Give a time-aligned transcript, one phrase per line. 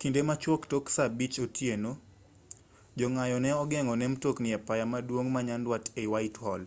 [0.00, 1.92] kinde machuok tok saa 11:00 otieno
[2.98, 6.62] jong'anyo ne ogeng'o ne mtokni e apaya maduong' ma nyanduat ei whitehall